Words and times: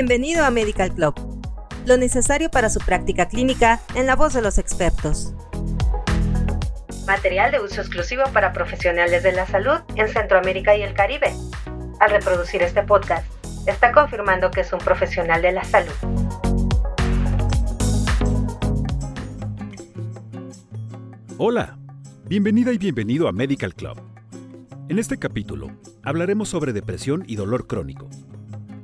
Bienvenido 0.00 0.44
a 0.44 0.52
Medical 0.52 0.94
Club, 0.94 1.12
lo 1.84 1.96
necesario 1.96 2.52
para 2.52 2.70
su 2.70 2.78
práctica 2.78 3.26
clínica 3.26 3.80
en 3.96 4.06
la 4.06 4.14
voz 4.14 4.32
de 4.32 4.40
los 4.40 4.56
expertos. 4.56 5.34
Material 7.04 7.50
de 7.50 7.58
uso 7.58 7.80
exclusivo 7.80 8.22
para 8.32 8.52
profesionales 8.52 9.24
de 9.24 9.32
la 9.32 9.44
salud 9.44 9.80
en 9.96 10.06
Centroamérica 10.06 10.76
y 10.76 10.82
el 10.82 10.94
Caribe. 10.94 11.32
Al 11.98 12.10
reproducir 12.12 12.62
este 12.62 12.84
podcast, 12.84 13.26
está 13.66 13.90
confirmando 13.90 14.52
que 14.52 14.60
es 14.60 14.72
un 14.72 14.78
profesional 14.78 15.42
de 15.42 15.50
la 15.50 15.64
salud. 15.64 15.92
Hola, 21.38 21.76
bienvenida 22.24 22.72
y 22.72 22.78
bienvenido 22.78 23.26
a 23.26 23.32
Medical 23.32 23.74
Club. 23.74 24.00
En 24.88 25.00
este 25.00 25.18
capítulo 25.18 25.72
hablaremos 26.04 26.50
sobre 26.50 26.72
depresión 26.72 27.24
y 27.26 27.34
dolor 27.34 27.66
crónico. 27.66 28.08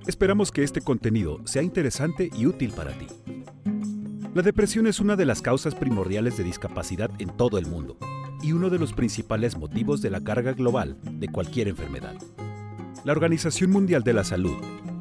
Esperamos 0.06 0.52
que 0.52 0.62
este 0.62 0.82
contenido 0.82 1.40
sea 1.44 1.62
interesante 1.62 2.28
y 2.36 2.44
útil 2.44 2.72
para 2.72 2.92
ti. 2.92 3.06
La 4.34 4.42
depresión 4.42 4.86
es 4.86 5.00
una 5.00 5.16
de 5.16 5.24
las 5.24 5.40
causas 5.40 5.74
primordiales 5.74 6.36
de 6.36 6.44
discapacidad 6.44 7.10
en 7.20 7.34
todo 7.34 7.56
el 7.56 7.66
mundo 7.66 7.96
y 8.42 8.52
uno 8.52 8.68
de 8.68 8.78
los 8.78 8.92
principales 8.92 9.56
motivos 9.56 10.02
de 10.02 10.10
la 10.10 10.20
carga 10.20 10.52
global 10.52 10.98
de 11.04 11.28
cualquier 11.28 11.68
enfermedad. 11.68 12.16
La 13.04 13.12
Organización 13.12 13.70
Mundial 13.70 14.02
de 14.02 14.12
la 14.12 14.24
Salud 14.24 14.56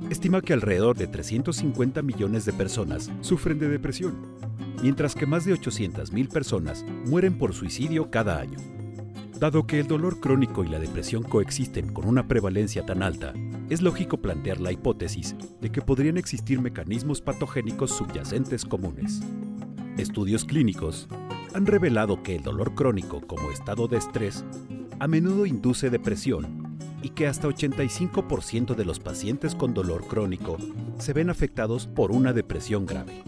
estima 0.09 0.41
que 0.41 0.53
alrededor 0.53 0.95
de 0.95 1.07
350 1.07 2.01
millones 2.01 2.45
de 2.45 2.53
personas 2.53 3.11
sufren 3.19 3.59
de 3.59 3.67
depresión, 3.67 4.15
mientras 4.81 5.15
que 5.15 5.25
más 5.25 5.43
de 5.43 5.53
800.000 5.53 6.29
personas 6.29 6.85
mueren 7.05 7.37
por 7.37 7.53
suicidio 7.53 8.09
cada 8.09 8.39
año. 8.39 8.59
Dado 9.37 9.67
que 9.67 9.81
el 9.81 9.87
dolor 9.87 10.21
crónico 10.21 10.63
y 10.63 10.69
la 10.69 10.79
depresión 10.79 11.23
coexisten 11.23 11.91
con 11.91 12.07
una 12.07 12.29
prevalencia 12.29 12.85
tan 12.85 13.03
alta, 13.03 13.33
es 13.69 13.81
lógico 13.81 14.17
plantear 14.17 14.59
la 14.59 14.71
hipótesis 14.71 15.35
de 15.61 15.71
que 15.71 15.81
podrían 15.81 16.17
existir 16.17 16.61
mecanismos 16.61 17.21
patogénicos 17.21 17.91
subyacentes 17.91 18.65
comunes. 18.65 19.21
Estudios 19.97 20.45
clínicos 20.45 21.07
han 21.53 21.65
revelado 21.65 22.23
que 22.23 22.35
el 22.35 22.43
dolor 22.43 22.73
crónico 22.75 23.21
como 23.21 23.51
estado 23.51 23.87
de 23.87 23.97
estrés 23.97 24.43
a 24.99 25.07
menudo 25.07 25.45
induce 25.45 25.89
depresión 25.89 26.77
y 27.01 27.09
que 27.09 27.27
hasta 27.27 27.47
85% 27.47 28.75
de 28.75 28.85
los 28.85 28.99
pacientes 28.99 29.55
con 29.55 29.73
dolor 29.73 30.07
crónico 30.07 30.57
se 30.97 31.13
ven 31.13 31.29
afectados 31.29 31.87
por 31.87 32.11
una 32.11 32.33
depresión 32.33 32.85
grave. 32.85 33.21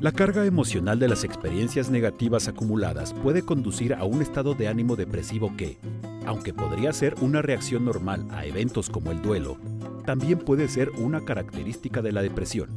La 0.00 0.12
carga 0.12 0.44
emocional 0.44 0.98
de 0.98 1.08
las 1.08 1.24
experiencias 1.24 1.90
negativas 1.90 2.48
acumuladas 2.48 3.14
puede 3.14 3.42
conducir 3.42 3.94
a 3.94 4.04
un 4.04 4.22
estado 4.22 4.54
de 4.54 4.68
ánimo 4.68 4.94
depresivo 4.94 5.56
que, 5.56 5.78
aunque 6.26 6.52
podría 6.52 6.92
ser 6.92 7.14
una 7.20 7.40
reacción 7.40 7.84
normal 7.84 8.26
a 8.30 8.44
eventos 8.44 8.90
como 8.90 9.12
el 9.12 9.22
duelo, 9.22 9.58
también 10.04 10.38
puede 10.38 10.68
ser 10.68 10.90
una 10.90 11.24
característica 11.24 12.02
de 12.02 12.12
la 12.12 12.22
depresión. 12.22 12.68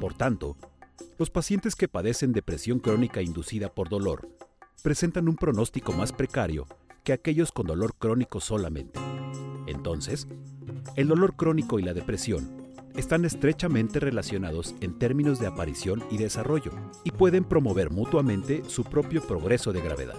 Por 0.00 0.14
tanto, 0.14 0.56
los 1.18 1.30
pacientes 1.30 1.76
que 1.76 1.88
padecen 1.88 2.32
depresión 2.32 2.78
crónica 2.78 3.22
inducida 3.22 3.68
por 3.68 3.88
dolor 3.88 4.28
presentan 4.82 5.28
un 5.28 5.36
pronóstico 5.36 5.92
más 5.92 6.12
precario 6.12 6.66
que 7.04 7.12
aquellos 7.12 7.52
con 7.52 7.66
dolor 7.66 7.94
crónico 7.98 8.40
solamente. 8.40 9.00
Entonces, 9.66 10.28
el 10.96 11.08
dolor 11.08 11.36
crónico 11.36 11.78
y 11.78 11.82
la 11.82 11.94
depresión 11.94 12.68
están 12.96 13.24
estrechamente 13.24 14.00
relacionados 14.00 14.74
en 14.80 14.98
términos 14.98 15.38
de 15.38 15.46
aparición 15.46 16.02
y 16.10 16.18
desarrollo 16.18 16.72
y 17.04 17.10
pueden 17.10 17.44
promover 17.44 17.90
mutuamente 17.90 18.62
su 18.66 18.84
propio 18.84 19.22
progreso 19.22 19.72
de 19.72 19.80
gravedad. 19.80 20.16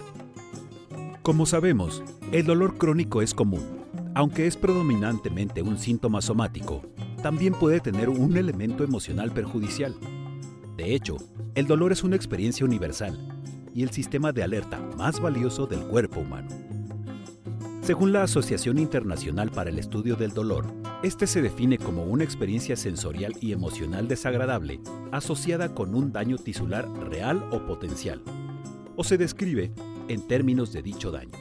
Como 1.22 1.44
sabemos, 1.44 2.02
el 2.32 2.46
dolor 2.46 2.78
crónico 2.78 3.20
es 3.20 3.34
común. 3.34 3.84
Aunque 4.14 4.46
es 4.46 4.56
predominantemente 4.56 5.60
un 5.60 5.76
síntoma 5.76 6.22
somático, 6.22 6.80
también 7.22 7.52
puede 7.52 7.80
tener 7.80 8.08
un 8.08 8.38
elemento 8.38 8.84
emocional 8.84 9.30
perjudicial. 9.30 9.94
De 10.78 10.94
hecho, 10.94 11.18
el 11.54 11.66
dolor 11.66 11.92
es 11.92 12.04
una 12.04 12.16
experiencia 12.16 12.64
universal 12.64 13.18
y 13.74 13.82
el 13.82 13.90
sistema 13.90 14.32
de 14.32 14.42
alerta 14.42 14.80
más 14.96 15.20
valioso 15.20 15.66
del 15.66 15.80
cuerpo 15.80 16.20
humano. 16.20 16.48
Según 17.82 18.12
la 18.12 18.22
Asociación 18.22 18.78
Internacional 18.78 19.50
para 19.50 19.68
el 19.68 19.78
Estudio 19.78 20.16
del 20.16 20.32
Dolor, 20.32 20.72
este 21.02 21.26
se 21.26 21.42
define 21.42 21.76
como 21.76 22.04
una 22.04 22.24
experiencia 22.24 22.76
sensorial 22.76 23.34
y 23.42 23.52
emocional 23.52 24.08
desagradable 24.08 24.80
asociada 25.12 25.74
con 25.74 25.94
un 25.94 26.12
daño 26.12 26.38
tisular 26.38 26.88
real 27.10 27.44
o 27.50 27.66
potencial, 27.66 28.22
o 28.96 29.04
se 29.04 29.18
describe 29.18 29.72
en 30.10 30.26
términos 30.26 30.72
de 30.72 30.82
dicho 30.82 31.12
daño. 31.12 31.38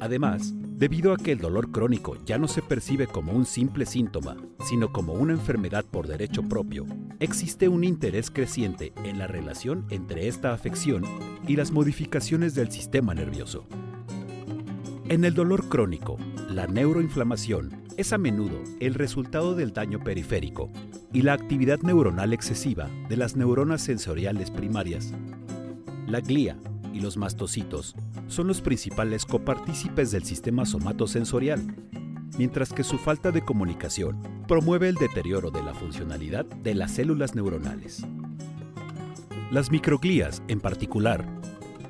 Además, 0.00 0.52
debido 0.56 1.12
a 1.12 1.16
que 1.16 1.30
el 1.32 1.38
dolor 1.38 1.70
crónico 1.70 2.16
ya 2.24 2.38
no 2.38 2.48
se 2.48 2.60
percibe 2.60 3.06
como 3.06 3.32
un 3.32 3.46
simple 3.46 3.86
síntoma, 3.86 4.36
sino 4.66 4.92
como 4.92 5.12
una 5.12 5.34
enfermedad 5.34 5.84
por 5.84 6.08
derecho 6.08 6.42
propio, 6.42 6.86
existe 7.20 7.68
un 7.68 7.84
interés 7.84 8.30
creciente 8.30 8.92
en 9.04 9.18
la 9.18 9.26
relación 9.26 9.86
entre 9.90 10.26
esta 10.26 10.52
afección 10.52 11.04
y 11.46 11.54
las 11.54 11.70
modificaciones 11.70 12.54
del 12.54 12.72
sistema 12.72 13.14
nervioso. 13.14 13.64
En 15.08 15.24
el 15.24 15.34
dolor 15.34 15.68
crónico, 15.68 16.16
la 16.48 16.66
neuroinflamación 16.66 17.84
es 17.96 18.12
a 18.12 18.18
menudo 18.18 18.58
el 18.80 18.94
resultado 18.94 19.54
del 19.54 19.72
daño 19.72 20.00
periférico 20.00 20.70
y 21.12 21.22
la 21.22 21.34
actividad 21.34 21.80
neuronal 21.82 22.32
excesiva 22.32 22.88
de 23.08 23.16
las 23.16 23.36
neuronas 23.36 23.82
sensoriales 23.82 24.50
primarias. 24.50 25.12
La 26.06 26.20
glía 26.20 26.56
y 26.92 27.00
los 27.00 27.16
mastocitos 27.16 27.94
son 28.28 28.46
los 28.46 28.60
principales 28.60 29.24
copartícipes 29.24 30.10
del 30.10 30.24
sistema 30.24 30.64
somatosensorial, 30.64 31.76
mientras 32.38 32.72
que 32.72 32.84
su 32.84 32.98
falta 32.98 33.32
de 33.32 33.42
comunicación 33.42 34.20
promueve 34.46 34.88
el 34.88 34.96
deterioro 34.96 35.50
de 35.50 35.62
la 35.62 35.74
funcionalidad 35.74 36.44
de 36.44 36.74
las 36.74 36.92
células 36.92 37.34
neuronales. 37.34 38.04
Las 39.50 39.70
microglías, 39.70 40.42
en 40.48 40.60
particular, 40.60 41.26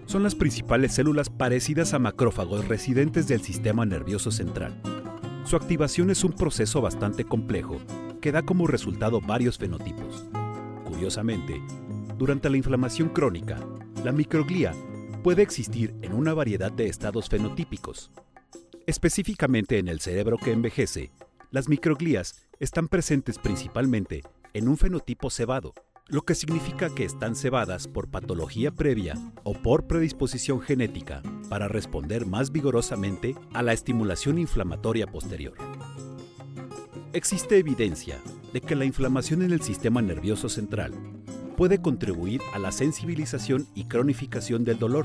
son 0.07 0.23
las 0.23 0.35
principales 0.35 0.95
células 0.95 1.31
parecidas 1.31 1.95
a 1.95 1.99
macrófagos 1.99 2.67
residentes 2.67 3.29
del 3.29 3.43
sistema 3.43 3.87
nervioso 3.87 4.31
central. 4.31 4.81
Su 5.45 5.57
activación 5.57 6.11
es 6.11 6.25
un 6.25 6.33
proceso 6.33 6.81
bastante 6.81 7.25
complejo 7.25 7.79
que 8.21 8.33
da 8.33 8.43
como 8.43 8.67
resultado 8.67 9.21
varios 9.21 9.59
fenotipos. 9.59 10.25
Curiosamente, 10.85 11.61
durante 12.19 12.51
la 12.51 12.57
inflamación 12.57 13.11
crónica, 13.11 13.59
la 14.05 14.13
microglía 14.13 14.75
puede 15.23 15.43
existir 15.43 15.95
en 16.03 16.13
una 16.13 16.35
variedad 16.35 16.73
de 16.73 16.87
estados 16.87 17.29
fenotípicos. 17.29 18.11
Específicamente 18.87 19.79
en 19.79 19.89
el 19.89 20.01
cerebro 20.01 20.39
que 20.39 20.53
envejece, 20.53 21.13
las 21.51 21.69
microglías 21.69 22.49
están 22.59 22.89
presentes 22.89 23.39
principalmente 23.39 24.23
en 24.55 24.69
un 24.69 24.77
fenotipo 24.77 25.31
cebado, 25.31 25.75
lo 26.09 26.23
que 26.23 26.35
significa 26.35 26.93
que 26.93 27.05
están 27.05 27.37
cebadas 27.37 27.87
por 27.87 28.09
patología 28.09 28.73
previa 28.73 29.15
o 29.45 29.53
por 29.53 29.87
predisposición 29.87 30.61
genética 30.61 31.23
para 31.49 31.69
responder 31.69 32.27
más 32.27 32.51
vigorosamente 32.51 33.37
a 33.53 33.63
la 33.63 33.73
estimulación 33.73 34.39
inflamatoria 34.39 35.07
posterior. 35.07 35.55
Existe 37.13 37.59
evidencia 37.59 38.19
de 38.53 38.61
que 38.61 38.75
la 38.75 38.85
inflamación 38.85 39.43
en 39.43 39.53
el 39.53 39.61
sistema 39.61 40.01
nervioso 40.03 40.49
central 40.49 40.93
puede 41.61 41.83
contribuir 41.83 42.41
a 42.55 42.59
la 42.59 42.73
sensibilización 42.73 43.69
y 43.75 43.85
cronificación 43.85 44.65
del 44.65 44.79
dolor. 44.79 45.05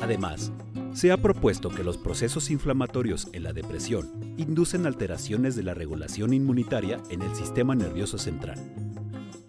Además, 0.00 0.50
se 0.92 1.12
ha 1.12 1.16
propuesto 1.16 1.68
que 1.68 1.84
los 1.84 1.98
procesos 1.98 2.50
inflamatorios 2.50 3.28
en 3.32 3.44
la 3.44 3.52
depresión 3.52 4.10
inducen 4.36 4.86
alteraciones 4.86 5.54
de 5.54 5.62
la 5.62 5.72
regulación 5.72 6.32
inmunitaria 6.32 7.00
en 7.10 7.22
el 7.22 7.32
sistema 7.36 7.76
nervioso 7.76 8.18
central 8.18 8.83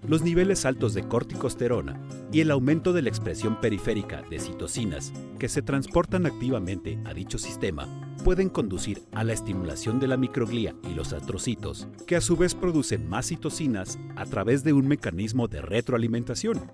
los 0.07 0.21
niveles 0.21 0.65
altos 0.65 0.93
de 0.93 1.03
corticosterona 1.03 1.99
y 2.31 2.41
el 2.41 2.51
aumento 2.51 2.93
de 2.93 3.01
la 3.01 3.09
expresión 3.09 3.59
periférica 3.59 4.21
de 4.23 4.39
citocinas 4.39 5.13
que 5.39 5.49
se 5.49 5.61
transportan 5.61 6.25
activamente 6.25 6.99
a 7.05 7.13
dicho 7.13 7.37
sistema 7.37 7.87
pueden 8.23 8.49
conducir 8.49 9.03
a 9.13 9.23
la 9.23 9.33
estimulación 9.33 9.99
de 9.99 10.07
la 10.07 10.17
microglía 10.17 10.75
y 10.83 10.95
los 10.95 11.13
astrocitos, 11.13 11.87
que 12.07 12.15
a 12.15 12.21
su 12.21 12.35
vez 12.35 12.55
producen 12.55 13.07
más 13.07 13.27
citocinas 13.27 13.99
a 14.15 14.25
través 14.25 14.63
de 14.63 14.73
un 14.73 14.87
mecanismo 14.87 15.47
de 15.47 15.61
retroalimentación. 15.61 16.71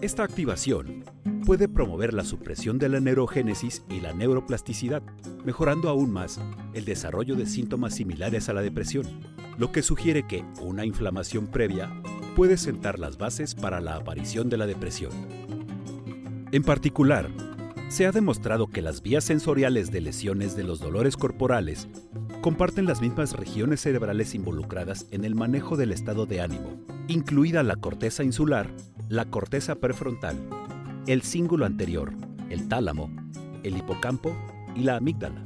Esta 0.00 0.22
activación 0.22 1.04
puede 1.44 1.68
promover 1.68 2.14
la 2.14 2.24
supresión 2.24 2.78
de 2.78 2.88
la 2.88 3.00
neurogénesis 3.00 3.82
y 3.90 4.00
la 4.00 4.14
neuroplasticidad, 4.14 5.02
mejorando 5.44 5.88
aún 5.88 6.10
más 6.10 6.40
el 6.72 6.84
desarrollo 6.84 7.36
de 7.36 7.46
síntomas 7.46 7.94
similares 7.94 8.48
a 8.48 8.52
la 8.52 8.62
depresión, 8.62 9.06
lo 9.58 9.72
que 9.72 9.82
sugiere 9.82 10.26
que 10.26 10.44
una 10.62 10.86
inflamación 10.86 11.48
previa 11.48 11.90
puede 12.38 12.56
sentar 12.56 13.00
las 13.00 13.18
bases 13.18 13.56
para 13.56 13.80
la 13.80 13.96
aparición 13.96 14.48
de 14.48 14.56
la 14.56 14.68
depresión. 14.68 15.10
En 16.52 16.62
particular, 16.62 17.28
se 17.88 18.06
ha 18.06 18.12
demostrado 18.12 18.68
que 18.68 18.80
las 18.80 19.02
vías 19.02 19.24
sensoriales 19.24 19.90
de 19.90 20.00
lesiones 20.00 20.54
de 20.54 20.62
los 20.62 20.78
dolores 20.78 21.16
corporales 21.16 21.88
comparten 22.40 22.86
las 22.86 23.00
mismas 23.00 23.32
regiones 23.32 23.80
cerebrales 23.80 24.36
involucradas 24.36 25.06
en 25.10 25.24
el 25.24 25.34
manejo 25.34 25.76
del 25.76 25.90
estado 25.90 26.26
de 26.26 26.40
ánimo, 26.40 26.78
incluida 27.08 27.64
la 27.64 27.74
corteza 27.74 28.22
insular, 28.22 28.70
la 29.08 29.24
corteza 29.24 29.74
prefrontal, 29.74 30.36
el 31.08 31.22
cíngulo 31.22 31.66
anterior, 31.66 32.12
el 32.50 32.68
tálamo, 32.68 33.10
el 33.64 33.76
hipocampo 33.76 34.32
y 34.76 34.82
la 34.82 34.98
amígdala, 34.98 35.42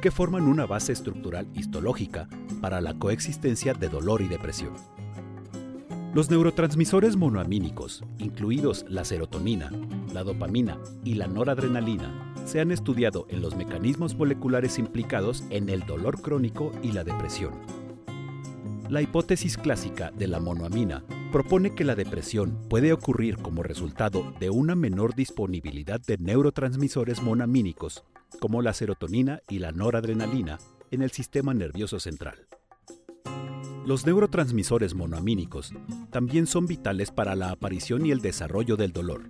que 0.00 0.12
forman 0.12 0.44
una 0.44 0.66
base 0.66 0.92
estructural 0.92 1.48
histológica 1.52 2.28
para 2.60 2.80
la 2.80 2.96
coexistencia 2.96 3.74
de 3.74 3.88
dolor 3.88 4.22
y 4.22 4.28
depresión. 4.28 4.74
Los 6.14 6.28
neurotransmisores 6.30 7.16
monoamínicos, 7.16 8.04
incluidos 8.18 8.84
la 8.86 9.02
serotonina, 9.02 9.70
la 10.12 10.22
dopamina 10.22 10.78
y 11.04 11.14
la 11.14 11.26
noradrenalina, 11.26 12.34
se 12.44 12.60
han 12.60 12.70
estudiado 12.70 13.24
en 13.30 13.40
los 13.40 13.56
mecanismos 13.56 14.14
moleculares 14.14 14.78
implicados 14.78 15.42
en 15.48 15.70
el 15.70 15.86
dolor 15.86 16.20
crónico 16.20 16.70
y 16.82 16.92
la 16.92 17.02
depresión. 17.02 17.54
La 18.90 19.00
hipótesis 19.00 19.56
clásica 19.56 20.10
de 20.10 20.28
la 20.28 20.38
monoamina 20.38 21.02
propone 21.32 21.74
que 21.74 21.84
la 21.84 21.94
depresión 21.94 22.58
puede 22.68 22.92
ocurrir 22.92 23.38
como 23.38 23.62
resultado 23.62 24.34
de 24.38 24.50
una 24.50 24.74
menor 24.74 25.14
disponibilidad 25.14 25.98
de 25.98 26.18
neurotransmisores 26.18 27.22
monoamínicos, 27.22 28.04
como 28.38 28.60
la 28.60 28.74
serotonina 28.74 29.40
y 29.48 29.60
la 29.60 29.72
noradrenalina, 29.72 30.58
en 30.90 31.00
el 31.00 31.10
sistema 31.10 31.54
nervioso 31.54 31.98
central. 31.98 32.46
Los 33.84 34.06
neurotransmisores 34.06 34.94
monoamínicos 34.94 35.72
también 36.10 36.46
son 36.46 36.66
vitales 36.66 37.10
para 37.10 37.34
la 37.34 37.50
aparición 37.50 38.06
y 38.06 38.12
el 38.12 38.20
desarrollo 38.20 38.76
del 38.76 38.92
dolor. 38.92 39.28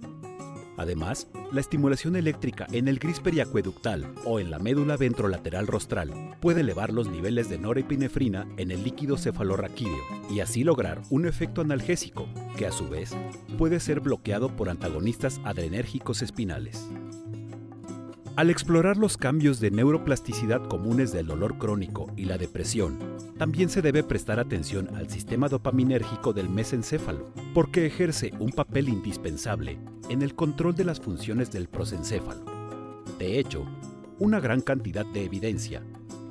Además, 0.76 1.28
la 1.52 1.60
estimulación 1.60 2.16
eléctrica 2.16 2.66
en 2.70 2.86
el 2.86 2.98
gris 2.98 3.20
periacueductal 3.20 4.12
o 4.26 4.40
en 4.40 4.50
la 4.50 4.58
médula 4.58 4.98
ventrolateral 4.98 5.66
rostral 5.66 6.36
puede 6.40 6.60
elevar 6.60 6.92
los 6.92 7.08
niveles 7.08 7.48
de 7.48 7.58
norepinefrina 7.58 8.46
en 8.58 8.70
el 8.70 8.82
líquido 8.82 9.16
cefalorraquídeo 9.16 10.02
y 10.30 10.40
así 10.40 10.64
lograr 10.64 11.00
un 11.08 11.26
efecto 11.26 11.62
analgésico 11.62 12.28
que 12.56 12.66
a 12.66 12.72
su 12.72 12.88
vez 12.88 13.16
puede 13.56 13.80
ser 13.80 14.00
bloqueado 14.00 14.54
por 14.54 14.68
antagonistas 14.68 15.40
adrenérgicos 15.44 16.20
espinales. 16.20 16.86
Al 18.34 18.48
explorar 18.48 18.96
los 18.96 19.18
cambios 19.18 19.60
de 19.60 19.70
neuroplasticidad 19.70 20.66
comunes 20.66 21.12
del 21.12 21.26
dolor 21.26 21.58
crónico 21.58 22.10
y 22.16 22.24
la 22.24 22.38
depresión, 22.38 22.98
también 23.36 23.68
se 23.68 23.82
debe 23.82 24.02
prestar 24.02 24.40
atención 24.40 24.88
al 24.96 25.10
sistema 25.10 25.50
dopaminérgico 25.50 26.32
del 26.32 26.48
mesencéfalo, 26.48 27.30
porque 27.52 27.84
ejerce 27.84 28.32
un 28.38 28.50
papel 28.50 28.88
indispensable 28.88 29.78
en 30.08 30.22
el 30.22 30.34
control 30.34 30.74
de 30.74 30.84
las 30.84 30.98
funciones 30.98 31.52
del 31.52 31.68
prosencéfalo. 31.68 32.42
De 33.18 33.38
hecho, 33.38 33.66
una 34.18 34.40
gran 34.40 34.62
cantidad 34.62 35.04
de 35.04 35.24
evidencia 35.24 35.82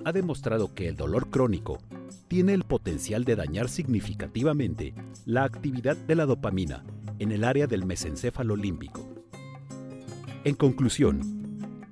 ha 0.03 0.11
demostrado 0.11 0.73
que 0.73 0.87
el 0.87 0.95
dolor 0.95 1.29
crónico 1.29 1.77
tiene 2.27 2.55
el 2.55 2.63
potencial 2.63 3.25
de 3.25 3.35
dañar 3.35 3.69
significativamente 3.69 4.95
la 5.25 5.43
actividad 5.43 5.97
de 5.97 6.15
la 6.15 6.25
dopamina 6.25 6.83
en 7.19 7.31
el 7.31 7.43
área 7.43 7.67
del 7.67 7.85
mesencéfalo 7.85 8.55
límbico. 8.55 9.07
En 10.43 10.55
conclusión, 10.55 11.40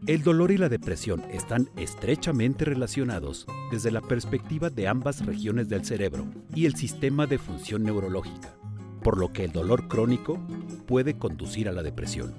el 0.09 0.23
dolor 0.23 0.49
y 0.49 0.57
la 0.57 0.69
depresión 0.69 1.23
están 1.29 1.69
estrechamente 1.77 2.65
relacionados 2.65 3.45
desde 3.71 3.91
la 3.91 4.01
perspectiva 4.01 4.71
de 4.71 4.87
ambas 4.87 5.23
regiones 5.23 5.69
del 5.69 5.85
cerebro 5.85 6.25
y 6.55 6.65
el 6.65 6.73
sistema 6.73 7.27
de 7.27 7.37
función 7.37 7.83
neurológica, 7.83 8.55
por 9.03 9.19
lo 9.19 9.31
que 9.31 9.43
el 9.43 9.51
dolor 9.51 9.87
crónico 9.87 10.39
puede 10.87 11.19
conducir 11.19 11.69
a 11.69 11.73
la 11.73 11.83
depresión. 11.83 12.33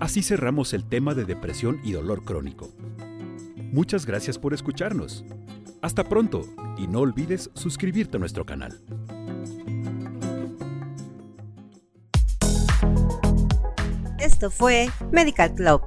Así 0.00 0.24
cerramos 0.24 0.72
el 0.72 0.82
tema 0.82 1.14
de 1.14 1.26
depresión 1.26 1.80
y 1.84 1.92
dolor 1.92 2.24
crónico. 2.24 2.72
Muchas 3.70 4.04
gracias 4.04 4.36
por 4.36 4.52
escucharnos. 4.52 5.24
Hasta 5.80 6.02
pronto 6.02 6.44
y 6.76 6.88
no 6.88 7.02
olvides 7.02 7.50
suscribirte 7.54 8.16
a 8.16 8.20
nuestro 8.20 8.44
canal. 8.44 8.80
Esto 14.18 14.50
fue 14.50 14.88
Medical 15.12 15.54
Club 15.54 15.82